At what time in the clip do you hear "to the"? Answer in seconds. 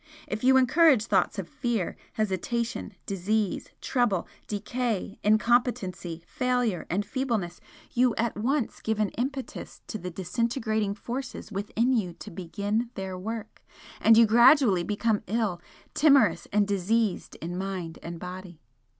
9.85-10.09